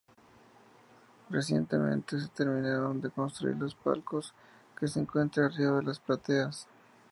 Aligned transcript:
Recientemente 1.29 2.19
se 2.19 2.27
terminaron 2.29 2.99
de 3.01 3.11
construir 3.11 3.55
los 3.57 3.75
palcos 3.75 4.33
que 4.75 4.87
se 4.87 4.99
encuentra 4.99 5.45
arriba 5.45 5.75
de 5.77 5.83
las 5.83 5.99
plateas. 5.99 6.67